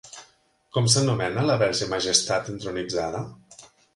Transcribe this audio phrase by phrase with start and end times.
[0.77, 3.21] Com s'anomena la Verge Majestat entronitzada?